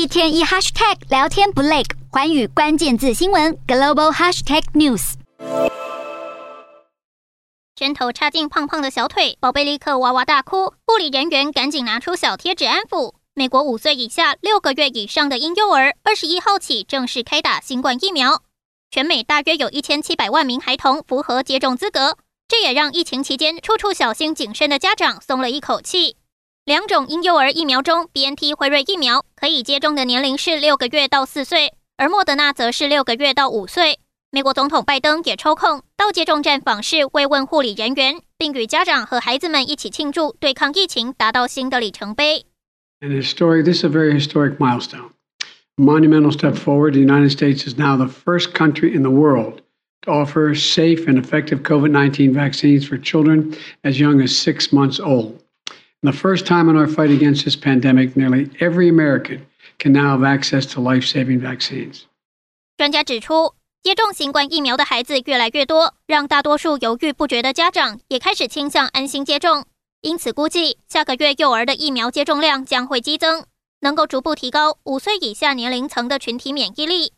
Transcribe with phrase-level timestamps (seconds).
[0.00, 5.12] 一天一 hashtag 聊天不累，寰宇关键字新闻 global hashtag news。
[7.76, 13.12] 针头插进胖胖的小腿，宝贝立刻哇哇大哭，护理人员赶紧拿出小贴纸安抚。
[13.34, 18.40] 美国五岁以下六个月以上的婴幼儿，二十一号起正式开打新冠疫苗。
[18.90, 22.16] 全美大约有一千七百万名孩童符合接种资格，
[22.48, 26.16] 这也让疫情期间处处小心谨慎的家长松了一口气。
[26.70, 33.98] 两种婴幼儿疫苗中，BNT 辉瑞疫苗可以接种的年龄是六个月到四岁，而莫德纳则是六个月到五岁。
[34.30, 42.46] 美国总统拜登也抽空到接种站访视慰问护理人员，并与家长和孩子们一起庆祝对抗疫情达到新的里程碑。
[43.00, 45.10] And historic, this is a very historic milestone.
[45.76, 46.92] Monumental step forward.
[46.92, 49.62] The United States is now the first country in the world
[50.02, 55.39] to offer safe and effective COVID-19 vaccines for children as young as six months old.
[56.02, 59.46] The first time in our fight against this pandemic, nearly every American
[59.78, 62.02] can now have access to life-saving vaccines.
[62.76, 63.54] 专家指出。
[63.82, 69.64] 接种新冠疫苗的孩子越来越多，让大多数犹豫不决的家长也开始倾向安心接种。
[70.02, 73.46] 因此，估计下个月幼儿的疫苗接种量将会激增，
[73.80, 77.14] 能够逐步提高五岁以下年龄层的群体免疫力。